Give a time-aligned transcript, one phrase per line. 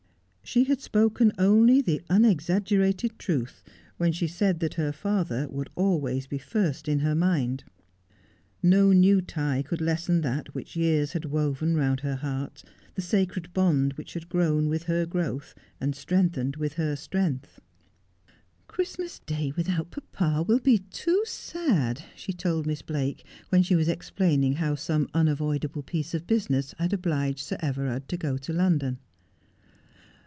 [0.43, 3.63] She had spoken only the unexaggerated truth
[3.95, 7.63] when she said that her father would always be first in her mind.
[8.61, 13.53] No new tie could lessen that which years had woven round her heart, the sacred
[13.53, 17.61] bond which had grown with her growth, and strengthened with her strength.'
[18.67, 23.87] Christmas Day without papa will be too sad,' she told Miss Blake, when she was
[23.87, 28.99] explaining how some unavoidable piece of business had obliged Sir Everard to go to London.